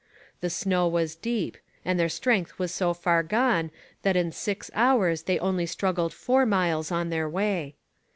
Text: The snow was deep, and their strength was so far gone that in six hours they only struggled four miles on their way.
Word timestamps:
The 0.39 0.49
snow 0.49 0.87
was 0.87 1.13
deep, 1.15 1.57
and 1.85 1.99
their 1.99 2.09
strength 2.09 2.57
was 2.57 2.73
so 2.73 2.91
far 2.91 3.21
gone 3.21 3.69
that 4.01 4.15
in 4.15 4.31
six 4.31 4.71
hours 4.73 5.21
they 5.21 5.37
only 5.37 5.67
struggled 5.67 6.11
four 6.11 6.43
miles 6.43 6.91
on 6.91 7.11
their 7.11 7.29
way. 7.29 7.75